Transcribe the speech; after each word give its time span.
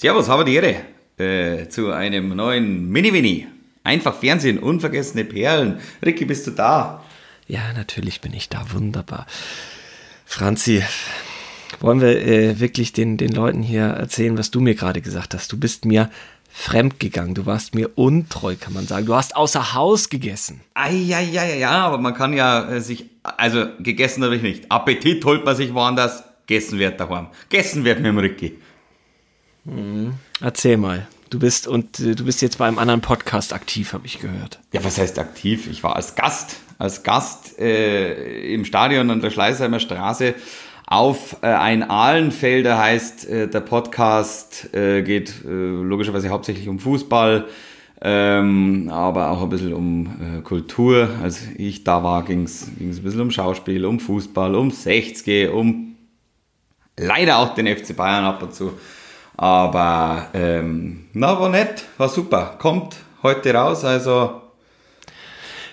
Servus, 0.00 0.28
habe 0.28 0.44
die 0.44 0.54
Ehre 0.54 0.76
äh, 1.16 1.68
zu 1.68 1.90
einem 1.90 2.28
neuen 2.36 2.88
Mini-Mini. 2.88 3.48
Einfach 3.82 4.14
Fernsehen, 4.14 4.60
unvergessene 4.60 5.24
Perlen. 5.24 5.80
Ricky, 6.06 6.24
bist 6.24 6.46
du 6.46 6.52
da? 6.52 7.02
Ja, 7.48 7.72
natürlich 7.72 8.20
bin 8.20 8.32
ich 8.32 8.48
da. 8.48 8.64
Wunderbar. 8.70 9.26
Franzi, 10.24 10.84
wollen 11.80 12.00
wir 12.00 12.24
äh, 12.24 12.60
wirklich 12.60 12.92
den, 12.92 13.16
den 13.16 13.32
Leuten 13.32 13.60
hier 13.64 13.86
erzählen, 13.86 14.38
was 14.38 14.52
du 14.52 14.60
mir 14.60 14.76
gerade 14.76 15.00
gesagt 15.00 15.34
hast? 15.34 15.50
Du 15.50 15.58
bist 15.58 15.84
mir 15.84 16.10
fremd 16.48 17.00
gegangen. 17.00 17.34
Du 17.34 17.44
warst 17.44 17.74
mir 17.74 17.90
untreu, 17.96 18.54
kann 18.54 18.74
man 18.74 18.86
sagen. 18.86 19.04
Du 19.04 19.16
hast 19.16 19.34
außer 19.34 19.74
Haus 19.74 20.10
gegessen. 20.10 20.60
Ja, 20.76 21.18
ja, 21.18 21.44
ja, 21.44 21.56
ja, 21.56 21.70
aber 21.72 21.98
man 21.98 22.14
kann 22.14 22.34
ja 22.34 22.70
äh, 22.70 22.80
sich, 22.80 23.06
also 23.24 23.66
gegessen 23.80 24.22
habe 24.22 24.36
ich 24.36 24.42
nicht. 24.42 24.70
Appetit 24.70 25.24
holt 25.24 25.44
man 25.44 25.56
sich 25.56 25.74
woanders, 25.74 26.22
gegessen 26.46 26.78
wird 26.78 27.00
daheim. 27.00 27.26
Gegessen 27.48 27.82
wird 27.84 27.98
mit 27.98 28.06
dem 28.06 28.18
Ricky. 28.18 28.58
Mhm. 29.68 30.14
Erzähl 30.40 30.76
mal. 30.76 31.06
Du 31.30 31.38
bist 31.38 31.66
und 31.66 32.00
äh, 32.00 32.14
du 32.14 32.24
bist 32.24 32.40
jetzt 32.40 32.58
bei 32.58 32.66
einem 32.66 32.78
anderen 32.78 33.00
Podcast 33.00 33.52
aktiv, 33.52 33.92
habe 33.92 34.06
ich 34.06 34.18
gehört. 34.18 34.58
Ja, 34.72 34.82
was 34.82 34.98
heißt 34.98 35.18
aktiv? 35.18 35.68
Ich 35.70 35.82
war 35.82 35.96
als 35.96 36.14
Gast, 36.14 36.56
als 36.78 37.02
Gast 37.02 37.58
äh, 37.58 38.54
im 38.54 38.64
Stadion 38.64 39.10
an 39.10 39.20
der 39.20 39.30
Schleißheimer 39.30 39.78
Straße 39.78 40.34
auf 40.90 41.36
äh, 41.42 41.48
ein 41.48 41.88
Ahlenfelder 41.88 42.78
heißt 42.78 43.28
äh, 43.28 43.48
der 43.48 43.60
Podcast 43.60 44.74
äh, 44.74 45.02
geht 45.02 45.44
äh, 45.44 45.48
logischerweise 45.50 46.30
hauptsächlich 46.30 46.66
um 46.66 46.78
Fußball, 46.78 47.44
ähm, 48.00 48.88
aber 48.90 49.30
auch 49.30 49.42
ein 49.42 49.50
bisschen 49.50 49.74
um 49.74 50.42
Kultur. 50.44 51.10
Als 51.22 51.42
ich 51.58 51.84
da 51.84 52.02
war, 52.02 52.24
ging 52.24 52.44
es 52.44 52.68
ein 52.80 53.02
bisschen 53.02 53.20
um 53.20 53.30
Schauspiel, 53.30 53.84
um 53.84 54.00
Fußball, 54.00 54.54
um 54.54 54.70
60, 54.70 55.50
um 55.50 55.96
leider 56.96 57.38
auch 57.38 57.54
den 57.54 57.66
FC 57.66 57.94
Bayern 57.94 58.24
ab 58.24 58.42
und 58.42 58.54
zu. 58.54 58.72
Aber 59.38 60.30
ähm, 60.34 61.06
na, 61.12 61.38
war 61.38 61.48
nett, 61.48 61.84
war 61.96 62.08
super. 62.08 62.56
Kommt 62.58 62.96
heute 63.22 63.54
raus, 63.54 63.84
also. 63.84 64.42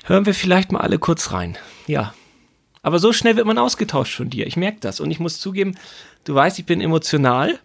Hören 0.04 0.28
wir 0.28 0.36
vielleicht 0.36 0.72
mal 0.72 0.82
alle 0.82 1.00
kurz 1.00 1.32
rein. 1.32 1.58
Ja. 1.88 2.14
Aber 2.84 3.00
so 3.00 3.12
schnell 3.12 3.36
wird 3.36 3.48
man 3.48 3.58
ausgetauscht 3.58 4.16
von 4.16 4.30
dir. 4.30 4.46
Ich 4.46 4.56
merke 4.56 4.78
das. 4.82 5.00
Und 5.00 5.10
ich 5.10 5.20
muss 5.20 5.40
zugeben, 5.40 5.76
du 6.26 6.36
weißt, 6.36 6.60
ich 6.60 6.68
bin 6.68 6.80
emotional. 6.80 7.60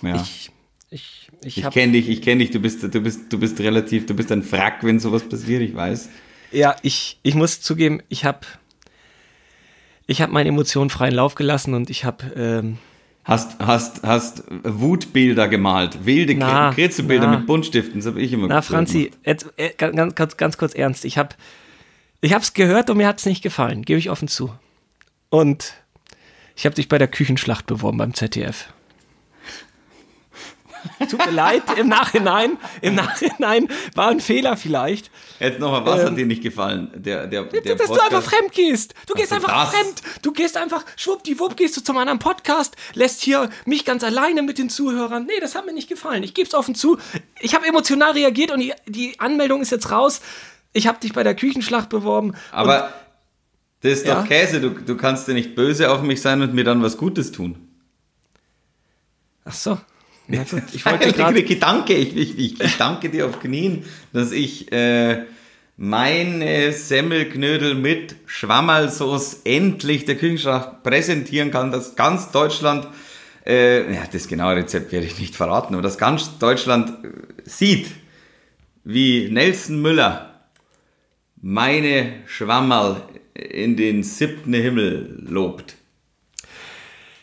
Ja. 0.00 0.14
Ich, 0.14 0.52
ich, 0.90 1.28
ich, 1.42 1.58
ich 1.58 1.70
kenne 1.70 1.94
dich, 1.94 2.08
ich 2.08 2.22
kenne 2.22 2.44
dich. 2.44 2.52
Du 2.52 2.60
bist, 2.60 2.84
du, 2.84 3.00
bist, 3.00 3.32
du 3.32 3.40
bist 3.40 3.58
relativ, 3.58 4.06
du 4.06 4.14
bist 4.14 4.30
ein 4.30 4.44
Frack, 4.44 4.84
wenn 4.84 5.00
sowas 5.00 5.28
passiert, 5.28 5.60
ich 5.60 5.74
weiß. 5.74 6.08
Ja, 6.52 6.76
ich, 6.82 7.18
ich 7.24 7.34
muss 7.34 7.60
zugeben, 7.60 8.00
ich 8.08 8.24
habe 8.24 8.46
ich 10.06 10.22
hab 10.22 10.30
meine 10.30 10.50
Emotionen 10.50 10.88
freien 10.88 11.14
Lauf 11.14 11.34
gelassen 11.34 11.74
und 11.74 11.90
ich 11.90 12.04
habe. 12.04 12.26
Ähm, 12.36 12.78
Hast, 13.24 13.58
hast, 13.58 14.02
hast 14.02 14.44
Wutbilder 14.48 15.48
gemalt, 15.48 16.04
wilde 16.04 16.36
Kritzelbilder 16.36 17.26
mit 17.28 17.46
Buntstiften, 17.46 17.96
das 17.96 18.06
habe 18.06 18.20
ich 18.20 18.32
immer 18.32 18.48
Na, 18.48 18.60
Franzi, 18.60 19.12
jetzt, 19.24 19.46
äh, 19.56 19.70
ganz, 19.78 20.14
ganz, 20.14 20.36
ganz 20.36 20.58
kurz 20.58 20.74
ernst. 20.74 21.06
Ich 21.06 21.16
habe 21.16 21.30
ich 22.20 22.32
es 22.32 22.52
gehört 22.52 22.90
und 22.90 22.98
mir 22.98 23.06
hat 23.06 23.18
es 23.18 23.26
nicht 23.26 23.42
gefallen, 23.42 23.82
gebe 23.82 23.98
ich 23.98 24.10
offen 24.10 24.28
zu. 24.28 24.52
Und 25.30 25.74
ich 26.54 26.66
habe 26.66 26.74
dich 26.74 26.88
bei 26.88 26.98
der 26.98 27.08
Küchenschlacht 27.08 27.66
beworben 27.66 27.98
beim 27.98 28.14
ZDF. 28.14 28.72
Tut 31.10 31.24
mir 31.24 31.32
leid, 31.32 31.62
im 31.76 31.88
Nachhinein, 31.88 32.58
im 32.80 32.94
Nachhinein 32.94 33.68
war 33.94 34.08
ein 34.08 34.20
Fehler 34.20 34.56
vielleicht. 34.56 35.10
Jetzt 35.40 35.58
nochmal, 35.58 35.84
was 35.84 36.00
ähm, 36.00 36.06
hat 36.06 36.18
dir 36.18 36.26
nicht 36.26 36.42
gefallen? 36.42 36.90
Der, 36.94 37.26
der, 37.26 37.44
der 37.44 37.76
dass 37.76 37.88
Podcast? 37.88 37.90
du 37.90 38.16
einfach 38.16 38.30
fremd 38.30 38.52
gehst. 38.52 38.94
Du 39.06 39.14
gehst 39.14 39.32
einfach 39.32 39.64
das? 39.64 39.74
fremd. 39.74 40.02
Du 40.22 40.32
gehst 40.32 40.56
einfach, 40.56 40.84
schwuppdiwupp, 40.96 41.56
gehst 41.56 41.76
du 41.76 41.82
zum 41.82 41.96
anderen 41.96 42.18
Podcast, 42.18 42.76
lässt 42.94 43.22
hier 43.22 43.50
mich 43.64 43.84
ganz 43.84 44.04
alleine 44.04 44.42
mit 44.42 44.58
den 44.58 44.70
Zuhörern. 44.70 45.26
Nee, 45.26 45.40
das 45.40 45.54
hat 45.54 45.66
mir 45.66 45.72
nicht 45.72 45.88
gefallen. 45.88 46.22
Ich 46.22 46.34
gebe 46.34 46.48
es 46.48 46.54
offen 46.54 46.74
zu. 46.74 46.98
Ich 47.40 47.54
habe 47.54 47.66
emotional 47.66 48.12
reagiert 48.12 48.50
und 48.50 48.60
die, 48.60 48.72
die 48.86 49.18
Anmeldung 49.20 49.62
ist 49.62 49.70
jetzt 49.70 49.90
raus. 49.90 50.20
Ich 50.72 50.86
habe 50.86 50.98
dich 51.00 51.12
bei 51.12 51.22
der 51.22 51.34
Küchenschlacht 51.34 51.88
beworben. 51.88 52.34
Aber 52.50 52.92
das 53.80 53.92
ist 53.92 54.06
ja? 54.06 54.20
doch 54.20 54.28
Käse. 54.28 54.60
Du, 54.60 54.70
du 54.70 54.96
kannst 54.96 55.28
ja 55.28 55.34
nicht 55.34 55.54
böse 55.54 55.90
auf 55.90 56.02
mich 56.02 56.20
sein 56.20 56.42
und 56.42 56.54
mir 56.54 56.64
dann 56.64 56.82
was 56.82 56.96
Gutes 56.96 57.32
tun. 57.32 57.68
Ach 59.44 59.52
so. 59.52 59.78
Ja, 60.28 60.42
ich 60.72 60.86
wollte 60.86 61.12
gerade 61.12 61.42
Gedanke, 61.42 61.94
ich, 61.94 62.16
ich, 62.16 62.60
ich, 62.60 62.76
danke 62.78 63.10
dir 63.10 63.26
auf 63.26 63.40
Knien, 63.40 63.84
dass 64.12 64.32
ich 64.32 64.72
äh, 64.72 65.24
meine 65.76 66.72
Semmelknödel 66.72 67.74
mit 67.74 68.16
Schwammerlsauce 68.26 69.42
endlich 69.44 70.06
der 70.06 70.16
Küchenschlacht 70.16 70.82
präsentieren 70.82 71.50
kann, 71.50 71.70
dass 71.70 71.94
ganz 71.94 72.30
Deutschland, 72.30 72.88
äh, 73.46 73.92
ja, 73.92 74.04
das 74.10 74.26
genaue 74.26 74.56
Rezept 74.56 74.92
werde 74.92 75.06
ich 75.06 75.18
nicht 75.18 75.36
verraten, 75.36 75.74
aber 75.74 75.82
dass 75.82 75.98
ganz 75.98 76.38
Deutschland 76.38 77.04
äh, 77.04 77.08
sieht, 77.44 77.88
wie 78.84 79.28
Nelson 79.30 79.82
Müller 79.82 80.46
meine 81.42 82.14
Schwammerl 82.26 83.02
in 83.34 83.76
den 83.76 84.02
siebten 84.02 84.54
Himmel 84.54 85.22
lobt. 85.28 85.76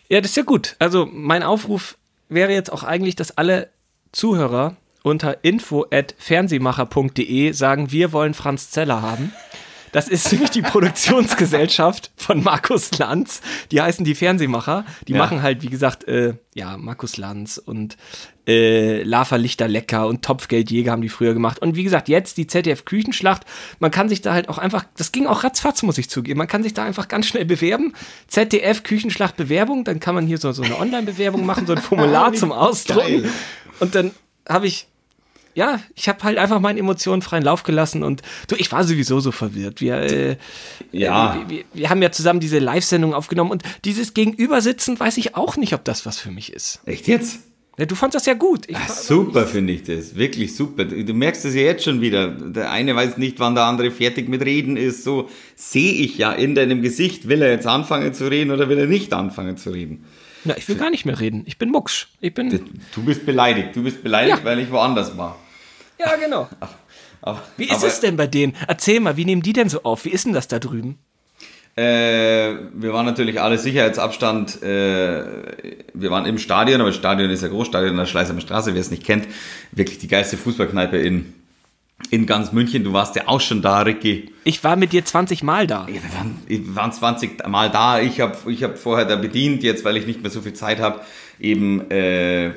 Ja, 0.09 0.21
das 0.21 0.31
ist 0.31 0.37
ja 0.37 0.43
gut. 0.43 0.75
Also 0.77 1.07
mein 1.11 1.41
Aufruf 1.41 1.97
wäre 2.31 2.51
jetzt 2.51 2.71
auch 2.71 2.83
eigentlich, 2.83 3.15
dass 3.15 3.37
alle 3.37 3.69
Zuhörer 4.11 4.75
unter 5.03 5.43
info@fernsehmacher.de 5.43 7.51
sagen, 7.51 7.91
wir 7.91 8.13
wollen 8.13 8.33
Franz 8.33 8.71
Zeller 8.71 9.01
haben. 9.01 9.33
Das 9.91 10.07
ist 10.07 10.31
nämlich 10.31 10.51
die 10.51 10.61
Produktionsgesellschaft 10.61 12.11
von 12.15 12.43
Markus 12.43 12.97
Lanz. 12.97 13.41
Die 13.71 13.81
heißen 13.81 14.05
die 14.05 14.15
Fernsehmacher. 14.15 14.85
Die 15.07 15.13
ja. 15.13 15.19
machen 15.19 15.41
halt, 15.41 15.61
wie 15.63 15.67
gesagt, 15.67 16.07
äh, 16.07 16.35
ja, 16.53 16.77
Markus 16.77 17.17
Lanz 17.17 17.57
und 17.57 17.97
äh, 18.47 19.03
Lava 19.03 19.35
Lichter 19.35 19.67
Lecker 19.67 20.07
und 20.07 20.23
Topfgeldjäger 20.23 20.91
haben 20.91 21.01
die 21.01 21.09
früher 21.09 21.33
gemacht. 21.33 21.59
Und 21.59 21.75
wie 21.75 21.83
gesagt, 21.83 22.09
jetzt 22.09 22.37
die 22.37 22.47
ZDF 22.47 22.85
Küchenschlacht. 22.85 23.45
Man 23.79 23.91
kann 23.91 24.09
sich 24.09 24.21
da 24.21 24.33
halt 24.33 24.49
auch 24.49 24.57
einfach, 24.57 24.85
das 24.97 25.11
ging 25.11 25.27
auch 25.27 25.43
ratzfatz, 25.43 25.83
muss 25.83 25.97
ich 25.97 26.09
zugeben. 26.09 26.37
Man 26.37 26.47
kann 26.47 26.63
sich 26.63 26.73
da 26.73 26.83
einfach 26.83 27.07
ganz 27.07 27.27
schnell 27.27 27.45
bewerben. 27.45 27.93
ZDF 28.27 28.83
Küchenschlacht 28.83 29.35
Bewerbung. 29.35 29.83
Dann 29.83 29.99
kann 29.99 30.15
man 30.15 30.25
hier 30.25 30.37
so, 30.37 30.51
so 30.51 30.63
eine 30.63 30.79
Online-Bewerbung 30.79 31.45
machen, 31.45 31.67
so 31.67 31.73
ein 31.73 31.81
Formular 31.81 32.33
zum 32.33 32.51
Ausdrucken. 32.51 33.29
Und 33.79 33.95
dann 33.95 34.11
habe 34.47 34.67
ich 34.67 34.87
ja, 35.53 35.79
ich 35.95 36.07
habe 36.07 36.23
halt 36.23 36.37
einfach 36.37 36.59
meinen 36.59 36.77
Emotionen 36.77 37.21
freien 37.21 37.43
Lauf 37.43 37.63
gelassen 37.63 38.03
und 38.03 38.21
du, 38.47 38.55
ich 38.55 38.71
war 38.71 38.83
sowieso 38.83 39.19
so 39.19 39.31
verwirrt. 39.31 39.81
Wir, 39.81 39.97
äh, 39.97 40.37
ja. 40.91 41.35
wir, 41.35 41.49
wir, 41.49 41.63
wir, 41.73 41.89
haben 41.89 42.01
ja 42.01 42.11
zusammen 42.11 42.39
diese 42.39 42.59
Live-Sendung 42.59 43.13
aufgenommen 43.13 43.51
und 43.51 43.63
dieses 43.85 44.13
Gegenübersitzen 44.13 44.99
weiß 44.99 45.17
ich 45.17 45.35
auch 45.35 45.57
nicht, 45.57 45.73
ob 45.73 45.83
das 45.83 46.05
was 46.05 46.19
für 46.19 46.31
mich 46.31 46.53
ist. 46.53 46.81
Echt 46.85 47.07
jetzt? 47.07 47.39
Ja, 47.77 47.85
du 47.85 47.95
fandest 47.95 48.15
das 48.15 48.25
ja 48.25 48.33
gut. 48.33 48.67
Ach, 48.73 48.89
super 48.89 49.47
finde 49.47 49.73
ich 49.73 49.83
das, 49.83 50.15
wirklich 50.15 50.55
super. 50.55 50.83
Du 50.83 51.13
merkst 51.13 51.45
es 51.45 51.55
ja 51.55 51.61
jetzt 51.61 51.85
schon 51.85 52.01
wieder. 52.01 52.27
Der 52.27 52.69
eine 52.69 52.95
weiß 52.95 53.17
nicht, 53.17 53.39
wann 53.39 53.55
der 53.55 53.63
andere 53.63 53.91
fertig 53.91 54.27
mit 54.27 54.45
Reden 54.45 54.75
ist. 54.75 55.03
So 55.03 55.29
sehe 55.55 55.93
ich 55.93 56.17
ja 56.17 56.33
in 56.33 56.53
deinem 56.53 56.81
Gesicht, 56.81 57.29
will 57.29 57.41
er 57.41 57.51
jetzt 57.51 57.67
anfangen 57.67 58.13
zu 58.13 58.29
reden 58.29 58.51
oder 58.51 58.67
will 58.67 58.77
er 58.77 58.87
nicht 58.87 59.13
anfangen 59.13 59.55
zu 59.55 59.69
reden. 59.69 60.05
Na, 60.43 60.57
ich 60.57 60.67
will 60.67 60.75
gar 60.75 60.89
nicht 60.89 61.05
mehr 61.05 61.19
reden. 61.19 61.43
Ich 61.45 61.57
bin 61.57 61.69
mucksch. 61.69 62.09
Ich 62.19 62.33
bin. 62.33 62.49
Du 62.93 63.03
bist 63.03 63.25
beleidigt. 63.25 63.75
Du 63.75 63.83
bist 63.83 64.03
beleidigt, 64.03 64.39
ja. 64.39 64.43
weil 64.43 64.59
ich 64.59 64.69
woanders 64.71 65.17
war. 65.17 65.39
Ja, 65.97 66.15
genau. 66.17 66.49
Aber, 67.21 67.43
wie 67.55 67.65
ist 67.65 67.73
aber, 67.73 67.87
es 67.87 67.99
denn 67.99 68.17
bei 68.17 68.25
denen? 68.25 68.55
Erzähl 68.67 68.99
mal, 68.99 69.15
wie 69.15 69.25
nehmen 69.25 69.43
die 69.43 69.53
denn 69.53 69.69
so 69.69 69.83
auf? 69.83 70.05
Wie 70.05 70.09
ist 70.09 70.25
denn 70.25 70.33
das 70.33 70.47
da 70.47 70.57
drüben? 70.57 70.97
Äh, 71.75 72.53
wir 72.73 72.91
waren 72.93 73.05
natürlich 73.05 73.39
alle 73.39 73.57
Sicherheitsabstand. 73.57 74.61
Äh, 74.61 75.23
wir 75.93 76.11
waren 76.11 76.25
im 76.25 76.37
Stadion, 76.37 76.81
aber 76.81 76.89
das 76.89 76.97
Stadion 76.97 77.29
ist 77.29 77.43
ja 77.43 77.47
Großstadion 77.47 77.91
an 77.91 77.97
der 77.97 78.05
Schleißheimer 78.05 78.41
Straße, 78.41 78.73
wer 78.73 78.81
es 78.81 78.91
nicht 78.91 79.05
kennt. 79.05 79.27
Wirklich 79.71 79.97
die 79.97 80.09
geilste 80.09 80.35
Fußballkneipe 80.35 80.97
in, 80.97 81.33
in 82.09 82.25
ganz 82.25 82.51
München. 82.51 82.83
Du 82.83 82.91
warst 82.91 83.15
ja 83.15 83.23
auch 83.27 83.39
schon 83.39 83.61
da, 83.61 83.81
Ricky. 83.81 84.33
Ich 84.43 84.61
war 84.65 84.75
mit 84.75 84.91
dir 84.91 85.05
20 85.05 85.43
Mal 85.43 85.65
da. 85.65 85.87
Ja, 85.87 85.95
wir, 85.95 86.13
waren, 86.13 86.39
wir 86.45 86.75
waren 86.75 86.91
20 86.91 87.47
Mal 87.47 87.69
da. 87.69 88.01
Ich 88.01 88.19
habe 88.19 88.51
ich 88.51 88.63
hab 88.63 88.77
vorher 88.77 89.05
da 89.05 89.15
bedient, 89.15 89.63
jetzt, 89.63 89.85
weil 89.85 89.95
ich 89.95 90.05
nicht 90.05 90.21
mehr 90.21 90.31
so 90.31 90.41
viel 90.41 90.53
Zeit 90.53 90.81
habe, 90.81 90.99
eben 91.39 91.89
äh, 91.89 92.51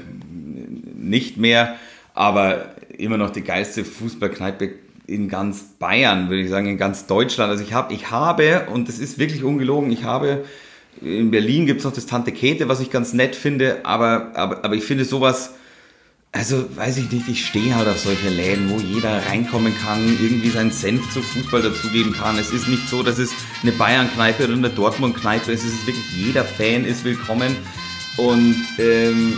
nicht 0.97 1.37
mehr. 1.37 1.77
Aber 2.15 2.75
immer 2.99 3.17
noch 3.17 3.31
die 3.31 3.43
geilste 3.43 3.85
Fußballkneipe 3.85 4.71
in 5.07 5.29
ganz 5.29 5.63
Bayern, 5.79 6.29
würde 6.29 6.43
ich 6.43 6.51
sagen, 6.51 6.67
in 6.67 6.79
ganz 6.79 7.07
Deutschland. 7.07 7.51
Also 7.51 7.63
ich 7.63 7.73
habe, 7.73 7.93
ich 7.93 8.11
habe, 8.11 8.67
und 8.73 8.89
das 8.89 8.99
ist 8.99 9.19
wirklich 9.19 9.45
ungelogen, 9.45 9.91
ich 9.91 10.05
habe, 10.05 10.45
in 11.01 11.31
Berlin 11.31 11.67
gibt 11.67 11.81
es 11.81 11.85
noch 11.85 11.93
das 11.93 12.07
Tante 12.07 12.33
Käthe, 12.33 12.69
was 12.69 12.81
ich 12.81 12.91
ganz 12.91 13.13
nett 13.13 13.37
finde, 13.37 13.85
aber, 13.85 14.33
aber, 14.35 14.65
aber 14.65 14.75
ich 14.75 14.85
finde 14.85 15.05
sowas, 15.05 15.55
also 16.33 16.65
weiß 16.77 16.97
ich 16.97 17.13
nicht, 17.13 17.29
ich 17.29 17.47
stehe 17.47 17.77
halt 17.77 17.87
auf 17.87 17.99
solche 17.99 18.29
Läden, 18.29 18.71
wo 18.71 18.79
jeder 18.81 19.25
reinkommen 19.27 19.73
kann, 19.85 20.05
irgendwie 20.21 20.51
seinen 20.51 20.73
Senf 20.73 21.13
zu 21.13 21.23
Fußball 21.23 21.63
dazugeben 21.63 22.13
kann. 22.13 22.39
Es 22.39 22.51
ist 22.51 22.67
nicht 22.67 22.89
so, 22.89 23.05
dass 23.05 23.19
es 23.19 23.31
eine 23.63 23.73
Bayern-Kneipe 23.73 24.45
oder 24.45 24.55
eine 24.55 24.71
Dortmund-Kneipe 24.71 25.53
ist, 25.53 25.65
es 25.65 25.75
ist 25.75 25.87
wirklich, 25.87 26.05
jeder 26.17 26.45
Fan 26.45 26.85
ist 26.85 27.05
willkommen 27.05 27.57
und 28.17 28.57
ähm, 28.79 29.37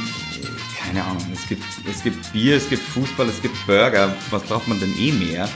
keine 0.97 1.09
Ahnung, 1.09 1.25
es 1.33 1.47
gibt, 1.49 1.63
es 1.91 2.03
gibt 2.03 2.33
Bier, 2.33 2.57
es 2.57 2.69
gibt 2.69 2.83
Fußball, 2.83 3.29
es 3.29 3.41
gibt 3.43 3.55
Burger. 3.67 4.15
Was 4.31 4.43
braucht 4.45 4.67
man 4.69 4.81
denn 4.81 4.95
eh 4.99 5.13
mehr? 5.13 5.49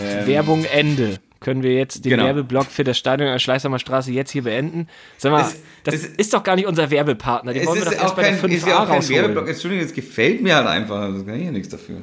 Ähm, 0.00 0.26
Werbung 0.26 0.64
Ende. 0.64 1.18
können 1.40 1.62
wir 1.62 1.74
jetzt 1.74 2.04
den 2.04 2.10
Genau. 2.10 2.24
Werbeblock 2.24 2.66
für 2.66 2.84
das 2.84 2.96
Stadion 2.98 3.28
an 3.28 3.34
der 3.34 3.38
Schleißheimer 3.38 3.78
Straße 3.78 4.10
jetzt 4.10 4.30
hier 4.30 4.42
beenden. 4.42 4.88
Sag 5.18 5.30
mal, 5.32 5.42
Es- 5.42 5.56
das 5.84 5.94
es- 5.96 6.04
ist 6.06 6.32
doch 6.34 6.42
gar 6.42 6.56
nicht 6.56 6.66
unser 6.66 6.90
Werbepartner. 6.90 7.52
Den 7.52 7.62
Es 7.62 7.68
wollen 7.68 7.80
wir 7.80 7.84
doch 7.84 7.92
erst 7.92 8.04
auch 8.04 8.14
bei 8.14 8.22
der 8.22 8.30
kein, 8.32 8.40
5a 8.40 8.54
ist 8.56 8.66
ja 8.66 8.82
auch 8.82 8.86
kein 8.88 8.96
rausholen. 8.96 9.20
Werbeblock. 9.22 9.48
Entschuldigung, 9.50 9.84
es 9.86 9.92
gefällt 9.92 10.42
mir 10.42 10.56
halt 10.56 10.66
einfach. 10.66 11.00
Also 11.02 11.22
kann 11.24 11.34
ich 11.38 11.44
ja 11.44 11.50
nichts 11.52 11.68
dafür. 11.68 11.98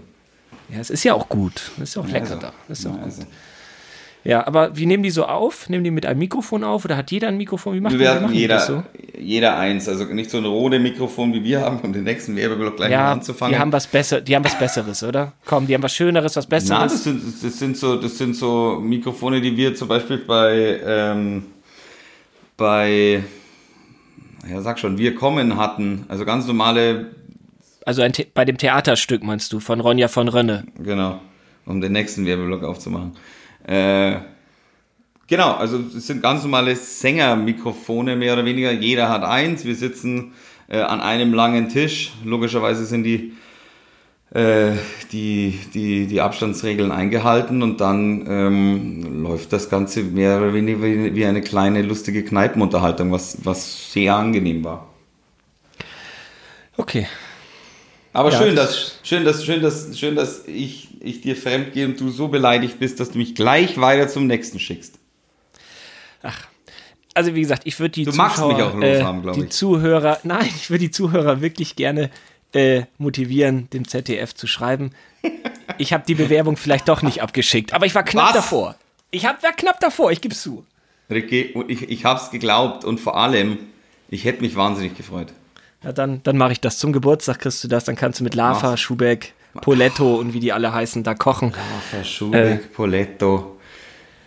Ja, 0.69 0.79
es 0.79 0.89
ist 0.91 1.03
ja 1.03 1.13
auch 1.15 1.27
gut. 1.27 1.71
Es 1.77 1.89
ist 1.89 1.95
ja 1.95 2.01
auch 2.03 2.07
lecker 2.07 2.21
Also, 2.21 2.35
da. 2.35 2.53
Das 2.67 2.79
ist 2.79 2.85
auch 2.85 2.91
gut. 3.01 3.13
Ja, 4.23 4.45
aber 4.45 4.77
wie 4.77 4.85
nehmen 4.85 5.01
die 5.01 5.09
so 5.09 5.25
auf? 5.25 5.67
Nehmen 5.67 5.83
die 5.83 5.89
mit 5.89 6.05
einem 6.05 6.19
Mikrofon 6.19 6.63
auf 6.63 6.85
oder 6.85 6.95
hat 6.95 7.09
jeder 7.09 7.27
ein 7.29 7.37
Mikrofon? 7.37 7.73
Wie 7.73 7.79
macht 7.79 7.97
Wir 7.97 8.27
die 8.27 8.37
jeder, 8.37 8.55
das 8.55 8.67
so? 8.67 8.83
jeder 9.17 9.57
eins. 9.57 9.89
Also 9.89 10.03
nicht 10.05 10.29
so 10.29 10.37
ein 10.37 10.45
rote 10.45 10.77
Mikrofon 10.77 11.33
wie 11.33 11.43
wir 11.43 11.61
haben, 11.61 11.79
um 11.79 11.91
den 11.91 12.03
nächsten 12.03 12.35
Werbeblock 12.35 12.75
gleich 12.77 12.89
mal 12.89 12.95
Ja, 12.95 13.11
anzufangen. 13.13 13.53
die 13.55 13.59
haben 13.59 13.71
was 13.73 13.87
besser, 13.87 14.21
die 14.21 14.35
haben 14.35 14.45
was 14.45 14.57
Besseres, 14.59 15.01
oder? 15.03 15.33
Komm, 15.45 15.65
die 15.65 15.73
haben 15.73 15.81
was 15.81 15.93
Schöneres, 15.95 16.35
was 16.35 16.45
Besseres. 16.45 16.91
das 16.93 17.03
sind, 17.03 17.23
das, 17.43 17.57
sind 17.57 17.77
so, 17.77 17.95
das 17.95 18.17
sind 18.17 18.35
so 18.35 18.79
Mikrofone, 18.79 19.41
die 19.41 19.57
wir 19.57 19.73
zum 19.73 19.87
Beispiel 19.87 20.17
bei, 20.19 20.79
ähm, 20.85 21.43
bei, 22.57 23.23
ja 24.47 24.61
sag 24.61 24.79
schon, 24.79 24.97
wir 24.97 25.15
kommen 25.15 25.57
hatten. 25.57 26.05
Also 26.09 26.25
ganz 26.25 26.45
normale, 26.45 27.07
also 27.85 28.01
ein 28.03 28.11
bei 28.33 28.45
dem 28.45 28.57
Theaterstück 28.59 29.23
meinst 29.23 29.51
du, 29.53 29.59
von 29.59 29.79
Ronja 29.79 30.07
von 30.07 30.27
Rönne. 30.27 30.65
genau, 30.77 31.19
um 31.65 31.81
den 31.81 31.91
nächsten 31.93 32.25
Werbeblock 32.25 32.63
aufzumachen. 32.63 33.13
Äh, 33.67 34.17
genau, 35.27 35.53
also 35.53 35.79
es 35.95 36.07
sind 36.07 36.21
ganz 36.21 36.43
normale 36.43 36.75
Sängermikrofone, 36.75 38.15
mehr 38.15 38.33
oder 38.33 38.45
weniger. 38.45 38.71
Jeder 38.71 39.09
hat 39.09 39.23
eins. 39.23 39.65
Wir 39.65 39.75
sitzen 39.75 40.33
äh, 40.67 40.79
an 40.79 41.01
einem 41.01 41.33
langen 41.33 41.69
Tisch. 41.69 42.11
Logischerweise 42.23 42.85
sind 42.85 43.03
die 43.03 43.33
äh, 44.33 44.77
die, 45.11 45.59
die, 45.73 46.07
die 46.07 46.21
Abstandsregeln 46.21 46.93
eingehalten 46.93 47.61
und 47.63 47.81
dann 47.81 48.25
ähm, 48.29 49.23
läuft 49.23 49.51
das 49.51 49.69
Ganze 49.69 50.03
mehr 50.03 50.37
oder 50.37 50.53
weniger 50.53 50.81
wie, 50.81 51.25
eine 51.25 51.41
kleine 51.41 51.81
lustige 51.81 52.23
Kneipenunterhaltung, 52.23 53.11
was, 53.11 53.39
was 53.43 53.91
sehr 53.91 54.15
angenehm 54.15 54.63
war. 54.63 54.87
Okay. 56.77 57.07
Aber 58.13 58.31
Ja, 58.31 58.37
schön, 58.39 58.55
das- 58.55 58.69
dass, 58.69 59.07
schön, 59.07 59.23
dass, 59.25 59.45
schön, 59.45 59.61
dass, 59.61 59.97
schön, 59.99 60.15
dass 60.15 60.47
ich, 60.47 60.89
ich 60.99 61.21
dir 61.21 61.35
fremd 61.35 61.73
gehe 61.73 61.85
und 61.85 61.99
du 61.99 62.09
so 62.09 62.27
beleidigt 62.27 62.79
bist, 62.79 62.99
dass 62.99 63.11
du 63.11 63.17
mich 63.17 63.35
gleich 63.35 63.79
weiter 63.79 64.07
zum 64.07 64.27
nächsten 64.27 64.59
schickst. 64.59 64.95
Also 67.13 67.35
wie 67.35 67.41
gesagt, 67.41 67.63
ich 67.65 67.77
würde 67.79 67.91
die 67.91 68.05
Du 68.05 68.11
Zuschauer, 68.11 68.53
mich 68.53 68.63
auch 68.63 68.73
los 68.73 68.83
äh, 68.83 69.03
haben, 69.03 69.33
die 69.33 69.41
ich. 69.41 69.49
Zuhörer, 69.49 70.19
nein, 70.23 70.45
ich 70.55 70.69
würde 70.69 70.79
die 70.85 70.91
Zuhörer 70.91 71.41
wirklich 71.41 71.75
gerne 71.75 72.09
äh, 72.53 72.83
motivieren, 72.97 73.69
dem 73.71 73.85
ZDF 73.87 74.33
zu 74.33 74.47
schreiben. 74.47 74.91
Ich 75.77 75.91
habe 75.93 76.03
die 76.07 76.15
Bewerbung 76.15 76.55
vielleicht 76.57 76.87
doch 76.87 77.01
nicht 77.01 77.21
abgeschickt, 77.21 77.73
aber 77.73 77.85
ich 77.85 77.95
war 77.95 78.03
knapp 78.03 78.27
Was? 78.27 78.33
davor. 78.33 78.75
Ich 79.11 79.25
hab, 79.25 79.43
war 79.43 79.51
knapp 79.51 79.79
davor, 79.81 80.11
ich 80.11 80.21
gebe 80.21 80.33
zu. 80.35 80.65
Ricky, 81.09 81.53
ich, 81.67 81.81
ich 81.89 82.05
hab's 82.05 82.31
geglaubt 82.31 82.85
und 82.85 82.99
vor 82.99 83.17
allem, 83.17 83.57
ich 84.09 84.23
hätte 84.23 84.41
mich 84.41 84.55
wahnsinnig 84.55 84.95
gefreut. 84.95 85.33
Ja, 85.83 85.91
dann, 85.91 86.21
dann 86.23 86.37
mache 86.37 86.51
ich 86.51 86.61
das. 86.61 86.77
Zum 86.77 86.93
Geburtstag 86.93 87.39
kriegst 87.39 87.63
du 87.63 87.67
das, 87.67 87.85
dann 87.85 87.95
kannst 87.95 88.19
du 88.19 88.23
mit 88.23 88.35
Lava, 88.35 88.69
Mach's. 88.71 88.81
Schubeck, 88.81 89.33
Poletto 89.61 90.15
und 90.15 90.33
wie 90.33 90.39
die 90.39 90.53
alle 90.53 90.73
heißen, 90.73 91.03
da 91.03 91.15
kochen. 91.15 91.53
Rafa 91.53 92.03
Schubeck, 92.03 92.71
Poletto, 92.73 93.57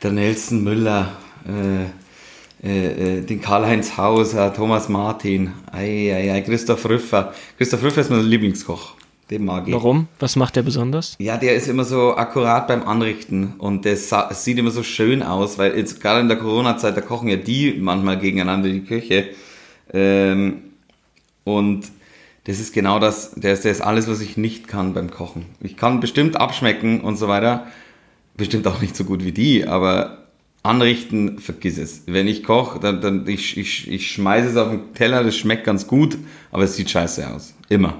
der 0.02 0.12
Nelson 0.12 0.64
Müller, 0.64 1.12
äh, 1.46 2.66
äh, 2.66 3.18
äh, 3.18 3.20
den 3.20 3.40
Karl-Heinz 3.40 3.96
Hauser, 3.96 4.52
Thomas 4.52 4.88
Martin, 4.88 5.52
ei, 5.70 6.12
ei, 6.12 6.32
ei, 6.32 6.40
Christoph 6.40 6.88
Rüffer. 6.88 7.32
Christoph 7.56 7.82
Rüffer 7.82 8.00
ist 8.00 8.10
mein 8.10 8.24
Lieblingskoch. 8.24 8.94
Den 9.30 9.44
mag 9.46 9.66
ich. 9.66 9.72
Warum? 9.72 10.08
Was 10.18 10.36
macht 10.36 10.56
der 10.56 10.62
besonders? 10.62 11.16
Ja, 11.18 11.38
der 11.38 11.54
ist 11.54 11.68
immer 11.68 11.84
so 11.84 12.14
akkurat 12.14 12.68
beim 12.68 12.82
Anrichten 12.82 13.54
und 13.56 13.86
das 13.86 14.12
sieht 14.32 14.58
immer 14.58 14.70
so 14.70 14.82
schön 14.82 15.22
aus, 15.22 15.56
weil 15.56 15.76
jetzt 15.78 16.02
gerade 16.02 16.20
in 16.20 16.28
der 16.28 16.36
Corona-Zeit, 16.36 16.94
da 16.96 17.00
kochen 17.00 17.28
ja 17.28 17.36
die 17.36 17.78
manchmal 17.80 18.18
gegeneinander 18.18 18.68
die 18.68 18.84
Küche. 18.84 19.28
Ähm, 19.92 20.73
und 21.44 21.86
das 22.44 22.60
ist 22.60 22.74
genau 22.74 22.98
das, 22.98 23.32
der 23.36 23.54
ist, 23.54 23.64
der 23.64 23.72
ist 23.72 23.80
alles, 23.80 24.06
was 24.06 24.20
ich 24.20 24.36
nicht 24.36 24.68
kann 24.68 24.92
beim 24.92 25.10
Kochen. 25.10 25.46
Ich 25.60 25.76
kann 25.76 26.00
bestimmt 26.00 26.36
abschmecken 26.36 27.00
und 27.00 27.16
so 27.16 27.28
weiter, 27.28 27.66
bestimmt 28.36 28.66
auch 28.66 28.80
nicht 28.80 28.96
so 28.96 29.04
gut 29.04 29.24
wie 29.24 29.32
die, 29.32 29.66
aber 29.66 30.24
anrichten, 30.62 31.38
vergiss 31.38 31.78
es. 31.78 32.02
Wenn 32.06 32.26
ich 32.26 32.42
koche, 32.42 32.80
dann, 32.80 33.00
dann 33.00 33.28
ich, 33.28 33.56
ich, 33.56 33.90
ich 33.90 34.10
schmeiße 34.10 34.48
es 34.48 34.56
auf 34.56 34.70
den 34.70 34.94
Teller, 34.94 35.22
das 35.22 35.36
schmeckt 35.36 35.64
ganz 35.64 35.86
gut, 35.86 36.18
aber 36.50 36.64
es 36.64 36.76
sieht 36.76 36.90
scheiße 36.90 37.30
aus. 37.30 37.54
Immer. 37.68 37.96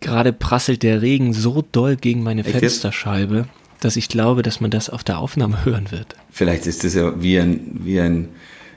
Gerade 0.00 0.32
prasselt 0.32 0.82
der 0.82 1.02
Regen 1.02 1.32
so 1.32 1.64
doll 1.72 1.96
gegen 1.96 2.22
meine 2.22 2.44
Echt? 2.44 2.58
Fensterscheibe, 2.58 3.46
dass 3.80 3.96
ich 3.96 4.08
glaube, 4.08 4.42
dass 4.42 4.60
man 4.60 4.70
das 4.70 4.90
auf 4.90 5.04
der 5.04 5.18
Aufnahme 5.18 5.64
hören 5.64 5.90
wird. 5.90 6.14
Vielleicht 6.30 6.66
ist 6.66 6.84
das 6.84 6.94
ja 6.94 7.20
wie 7.22 7.38
ein, 7.38 7.80
wie 7.82 8.00
ein 8.00 8.28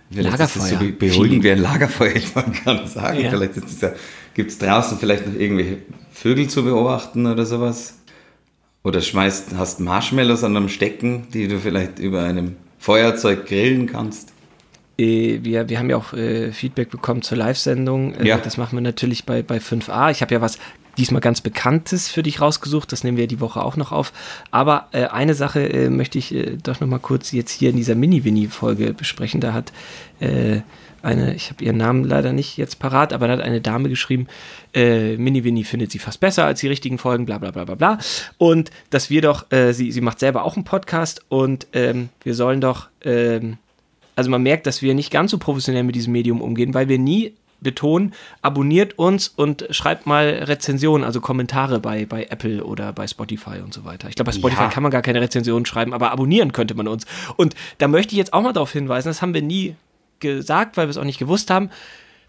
vielleicht 0.13 0.39
ist 0.39 0.39
das 0.39 0.53
so 0.53 0.59
Lagerfeuer. 0.75 0.79
be- 0.91 1.07
beruhigend 1.07 1.43
wie 1.43 1.51
ein 1.51 1.59
Lagerfeuer, 1.59 2.15
ich 2.15 2.33
man 2.35 2.51
kann 2.53 2.87
sagen. 2.87 3.19
Ja. 3.21 3.29
Vielleicht 3.29 3.55
ja, 3.81 3.91
gibt 4.33 4.51
es 4.51 4.57
draußen 4.57 4.97
vielleicht 4.99 5.27
noch 5.27 5.39
irgendwelche 5.39 5.77
Vögel 6.11 6.47
zu 6.47 6.63
beobachten 6.63 7.25
oder 7.27 7.45
sowas. 7.45 7.95
Oder 8.83 9.01
schmeißt, 9.01 9.49
hast 9.57 9.79
Marshmallows 9.81 10.43
an 10.43 10.55
einem 10.55 10.69
Stecken, 10.69 11.27
die 11.33 11.47
du 11.47 11.59
vielleicht 11.59 11.99
über 11.99 12.23
einem 12.23 12.55
Feuerzeug 12.77 13.45
grillen 13.45 13.87
kannst. 13.87 14.31
Äh, 14.97 15.39
wir, 15.43 15.67
wir 15.67 15.79
haben 15.79 15.89
ja 15.89 15.97
auch 15.97 16.13
äh, 16.13 16.51
Feedback 16.53 16.89
bekommen 16.89 17.21
zur 17.21 17.37
Live-Sendung. 17.37 18.13
Äh, 18.15 18.27
Ja. 18.27 18.37
Das 18.37 18.57
machen 18.57 18.77
wir 18.77 18.81
natürlich 18.81 19.25
bei, 19.25 19.41
bei 19.43 19.57
5a. 19.57 20.11
Ich 20.11 20.21
habe 20.21 20.33
ja 20.33 20.41
was 20.41 20.57
diesmal 20.99 21.21
ganz 21.21 21.41
Bekanntes 21.41 22.09
für 22.09 22.23
dich 22.23 22.41
rausgesucht. 22.41 22.91
Das 22.91 23.03
nehmen 23.03 23.17
wir 23.17 23.27
die 23.27 23.39
Woche 23.39 23.63
auch 23.63 23.77
noch 23.77 23.91
auf. 23.91 24.13
Aber 24.51 24.87
äh, 24.91 25.05
eine 25.05 25.33
Sache 25.33 25.67
äh, 25.67 25.89
möchte 25.89 26.17
ich 26.17 26.33
äh, 26.33 26.57
doch 26.61 26.79
noch 26.79 26.87
mal 26.87 26.99
kurz 26.99 27.31
jetzt 27.31 27.51
hier 27.51 27.69
in 27.69 27.77
dieser 27.77 27.95
Mini-Winnie-Folge 27.95 28.93
besprechen. 28.93 29.41
Da 29.41 29.53
hat 29.53 29.71
äh, 30.19 30.61
eine, 31.01 31.33
ich 31.33 31.49
habe 31.49 31.63
ihren 31.63 31.77
Namen 31.77 32.03
leider 32.03 32.33
nicht 32.33 32.57
jetzt 32.57 32.79
parat, 32.79 33.13
aber 33.13 33.27
da 33.27 33.33
hat 33.33 33.41
eine 33.41 33.61
Dame 33.61 33.89
geschrieben, 33.89 34.27
äh, 34.73 35.17
Mini 35.17 35.43
Winnie 35.43 35.63
findet 35.63 35.91
sie 35.91 35.99
fast 35.99 36.19
besser 36.19 36.45
als 36.45 36.59
die 36.59 36.67
richtigen 36.67 36.97
Folgen, 36.97 37.25
bla 37.25 37.37
bla 37.37 37.51
bla 37.51 37.65
bla 37.65 37.75
bla. 37.75 37.99
Und 38.37 38.71
dass 38.89 39.09
wir 39.09 39.21
doch, 39.21 39.51
äh, 39.51 39.73
sie, 39.73 39.91
sie 39.91 40.01
macht 40.01 40.19
selber 40.19 40.43
auch 40.43 40.55
einen 40.55 40.65
Podcast 40.65 41.23
und 41.29 41.67
ähm, 41.73 42.09
wir 42.23 42.35
sollen 42.35 42.61
doch, 42.61 42.89
ähm, 43.03 43.57
also 44.15 44.29
man 44.29 44.43
merkt, 44.43 44.67
dass 44.67 44.81
wir 44.81 44.93
nicht 44.93 45.11
ganz 45.11 45.31
so 45.31 45.37
professionell 45.37 45.83
mit 45.83 45.95
diesem 45.95 46.13
Medium 46.13 46.41
umgehen, 46.41 46.73
weil 46.73 46.89
wir 46.89 46.99
nie 46.99 47.33
betonen, 47.61 48.13
abonniert 48.41 48.97
uns 48.97 49.27
und 49.27 49.65
schreibt 49.71 50.05
mal 50.07 50.27
Rezensionen, 50.27 51.03
also 51.05 51.21
Kommentare 51.21 51.79
bei, 51.79 52.05
bei 52.05 52.25
Apple 52.29 52.63
oder 52.63 52.93
bei 52.93 53.07
Spotify 53.07 53.59
und 53.63 53.73
so 53.73 53.85
weiter. 53.85 54.07
Ich 54.09 54.15
glaube, 54.15 54.31
bei 54.31 54.37
Spotify 54.37 54.63
Ja. 54.63 54.69
kann 54.69 54.83
man 54.83 54.91
gar 54.91 55.01
keine 55.01 55.21
Rezensionen 55.21 55.65
schreiben, 55.65 55.93
aber 55.93 56.11
abonnieren 56.11 56.51
könnte 56.53 56.73
man 56.75 56.87
uns. 56.87 57.05
Und 57.35 57.55
da 57.77 57.87
möchte 57.87 58.13
ich 58.13 58.17
jetzt 58.17 58.33
auch 58.33 58.41
mal 58.41 58.53
darauf 58.53 58.71
hinweisen, 58.71 59.09
das 59.09 59.21
haben 59.21 59.33
wir 59.33 59.41
nie 59.41 59.75
gesagt, 60.19 60.77
weil 60.77 60.87
wir 60.87 60.91
es 60.91 60.97
auch 60.97 61.03
nicht 61.03 61.19
gewusst 61.19 61.49
haben. 61.49 61.69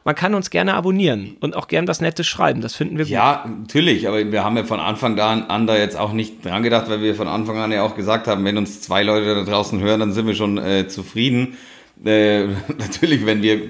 Man 0.02 0.14
kann 0.14 0.34
uns 0.34 0.48
gerne 0.48 0.74
abonnieren 0.74 1.36
und 1.40 1.54
auch 1.54 1.68
gern 1.68 1.86
was 1.86 2.00
Nettes 2.00 2.26
schreiben. 2.26 2.62
Das 2.62 2.74
finden 2.74 2.96
wir 2.96 3.04
gut. 3.04 3.12
Ja, 3.12 3.44
natürlich, 3.46 4.08
aber 4.08 4.32
wir 4.32 4.42
haben 4.42 4.56
ja 4.56 4.64
von 4.64 4.80
Anfang 4.80 5.18
an, 5.20 5.66
da 5.66 5.76
jetzt 5.76 5.96
auch 5.96 6.12
nicht 6.14 6.42
dran 6.44 6.62
gedacht, 6.62 6.88
weil 6.88 7.02
wir 7.02 7.14
von 7.14 7.28
Anfang 7.28 7.58
an 7.58 7.70
ja 7.70 7.82
auch 7.82 7.96
gesagt 7.96 8.26
haben, 8.26 8.42
wenn 8.46 8.56
uns 8.56 8.80
zwei 8.80 9.02
Leute 9.02 9.34
da 9.34 9.44
draußen 9.44 9.78
hören, 9.80 10.00
dann 10.00 10.12
sind 10.12 10.26
wir 10.26 10.34
schon 10.34 10.56
äh, 10.56 10.88
zufrieden. 10.88 11.58
Äh, 12.02 12.46
natürlich, 12.78 13.26
wenn 13.26 13.42
wir, 13.42 13.60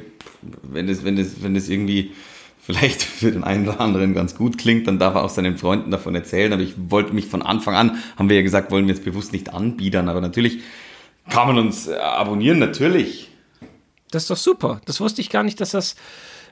wenn 0.62 0.88
es, 0.88 1.04
wenn 1.04 1.18
es, 1.18 1.42
wenn 1.42 1.56
es 1.56 1.68
irgendwie 1.68 2.12
vielleicht 2.60 3.02
für 3.20 3.32
den 3.32 3.44
einen 3.44 3.68
oder 3.68 3.80
anderen 3.80 4.14
ganz 4.14 4.34
gut 4.34 4.58
klingt, 4.58 4.86
dann 4.86 4.98
darf 4.98 5.14
er 5.14 5.24
auch 5.24 5.30
seinen 5.30 5.58
Freunden 5.58 5.90
davon 5.90 6.14
erzählen. 6.14 6.52
Aber 6.52 6.62
ich 6.62 6.74
wollte 6.76 7.12
mich 7.14 7.26
von 7.26 7.42
Anfang 7.42 7.74
an, 7.74 7.98
haben 8.16 8.28
wir 8.28 8.36
ja 8.36 8.42
gesagt, 8.42 8.70
wollen 8.70 8.86
wir 8.86 8.94
jetzt 8.94 9.04
bewusst 9.04 9.32
nicht 9.32 9.52
anbiedern. 9.52 10.08
Aber 10.08 10.20
natürlich 10.20 10.60
kann 11.28 11.48
man 11.48 11.58
uns 11.58 11.88
äh, 11.88 11.94
abonnieren, 11.96 12.58
natürlich. 12.58 13.28
Das 14.10 14.24
ist 14.24 14.30
doch 14.30 14.36
super. 14.36 14.80
Das 14.86 15.00
wusste 15.00 15.20
ich 15.20 15.30
gar 15.30 15.42
nicht, 15.42 15.60
dass 15.60 15.70
das 15.70 15.94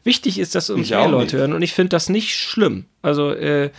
wichtig 0.04 0.38
ist, 0.38 0.54
dass 0.54 0.71
uns 0.71 0.83
Ich 0.83 0.90
mehr 0.90 1.09
Leute 1.09 1.25
nicht. 1.25 1.33
hören. 1.35 1.52
Und 1.52 1.62
ich 1.62 1.73
finde 1.73 1.90
das 1.90 2.09
nicht 2.09 2.35
schlimm. 2.35 2.85
Also, 3.02 3.33
äh, 3.33 3.71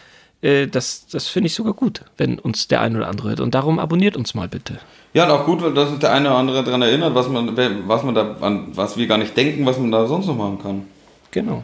äh, 0.41 0.67
das, 0.67 1.07
das 1.07 1.27
finde 1.27 1.47
ich 1.47 1.53
sogar 1.53 1.73
gut, 1.73 2.03
wenn 2.17 2.39
uns 2.39 2.67
der 2.67 2.81
eine 2.81 2.97
oder 2.97 3.07
andere 3.07 3.29
hört. 3.29 3.39
Und 3.39 3.53
darum 3.55 3.79
abonniert 3.79 4.15
uns 4.15 4.33
mal 4.33 4.47
bitte. 4.47 4.79
Ja, 5.13 5.25
und 5.25 5.31
auch 5.31 5.45
gut, 5.45 5.61
dass 5.75 5.89
uns 5.89 5.99
der 5.99 6.11
eine 6.11 6.29
oder 6.29 6.37
andere 6.37 6.63
daran 6.63 6.81
erinnert, 6.81 7.15
was 7.15 7.27
man, 7.29 7.57
was 7.87 8.03
man 8.03 8.15
da, 8.15 8.35
an 8.41 8.67
was 8.75 8.97
wir 8.97 9.07
gar 9.07 9.17
nicht 9.17 9.35
denken, 9.35 9.65
was 9.65 9.79
man 9.79 9.91
da 9.91 10.05
sonst 10.07 10.27
noch 10.27 10.37
machen 10.37 10.61
kann. 10.61 10.87
Genau. 11.31 11.63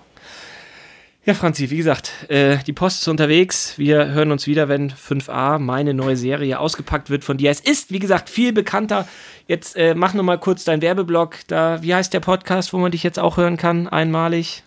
Ja, 1.25 1.33
Franzi, 1.33 1.71
wie 1.71 1.77
gesagt, 1.77 2.11
äh, 2.29 2.57
die 2.67 2.73
Post 2.73 3.01
ist 3.01 3.07
unterwegs. 3.07 3.79
Wir 3.79 4.09
hören 4.09 4.31
uns 4.31 4.45
wieder, 4.45 4.67
wenn 4.67 4.91
5a, 4.91 5.57
meine 5.57 5.95
neue 5.95 6.15
Serie, 6.17 6.59
ausgepackt 6.59 7.09
wird 7.09 7.23
von 7.23 7.37
dir. 7.37 7.49
Es 7.49 7.59
ist, 7.59 7.91
wie 7.91 7.97
gesagt, 7.97 8.29
viel 8.29 8.53
bekannter. 8.53 9.07
Jetzt 9.47 9.75
äh, 9.75 9.95
mach 9.95 10.13
noch 10.13 10.23
mal 10.23 10.37
kurz 10.37 10.65
deinen 10.65 10.83
Werbeblock. 10.83 11.37
Da, 11.47 11.81
wie 11.81 11.95
heißt 11.95 12.13
der 12.13 12.19
Podcast, 12.19 12.73
wo 12.73 12.77
man 12.77 12.91
dich 12.91 13.01
jetzt 13.01 13.17
auch 13.17 13.37
hören 13.37 13.57
kann, 13.57 13.87
einmalig? 13.87 14.61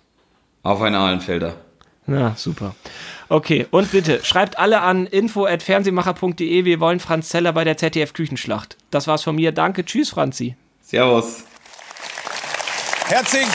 Auf 0.64 0.82
eine 0.82 0.98
Ahlenfelder. 0.98 1.54
Na, 2.10 2.34
super. 2.38 2.74
Okay, 3.28 3.66
und 3.70 3.92
bitte, 3.92 4.24
schreibt 4.24 4.58
alle 4.58 4.80
an 4.80 5.06
info.fernsehmacher.de. 5.06 6.64
Wir 6.64 6.80
wollen 6.80 7.00
Franz 7.00 7.28
Zeller 7.28 7.52
bei 7.52 7.64
der 7.64 7.76
ZDF-Küchenschlacht. 7.76 8.78
Das 8.90 9.06
war's 9.06 9.22
von 9.22 9.36
mir. 9.36 9.52
Danke. 9.52 9.84
Tschüss, 9.84 10.08
Franzi. 10.08 10.56
Servus. 10.80 11.44
Herzlich. 13.08 13.46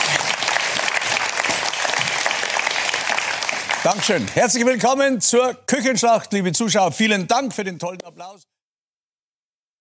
Dankeschön. 3.82 4.24
Herzlich 4.34 4.64
willkommen 4.64 5.20
zur 5.20 5.54
Küchenschlacht, 5.66 6.32
liebe 6.32 6.52
Zuschauer. 6.52 6.92
Vielen 6.92 7.26
Dank 7.26 7.52
für 7.52 7.64
den 7.64 7.80
tollen 7.80 8.02
Applaus. 8.04 8.44